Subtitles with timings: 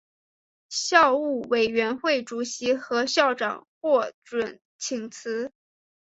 [0.69, 5.51] 校务委员会主席和校长获准请辞。